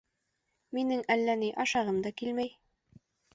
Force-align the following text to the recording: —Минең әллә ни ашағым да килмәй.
—Минең 0.77 1.03
әллә 1.15 1.35
ни 1.41 1.51
ашағым 1.65 2.01
да 2.07 2.13
килмәй. 2.23 2.51